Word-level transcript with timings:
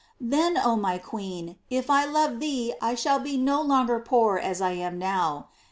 Then, 0.19 0.57
oh 0.57 0.75
my 0.75 0.97
queen, 0.97 1.57
if 1.69 1.87
I 1.91 2.05
love 2.05 2.39
thee 2.39 2.73
I 2.81 2.95
shall 2.95 3.19
be 3.19 3.37
no 3.37 3.61
longer 3.61 3.99
poor 3.99 4.39
as 4.39 4.59
I 4.59 4.71
am 4.71 4.97
now. 4.97 5.49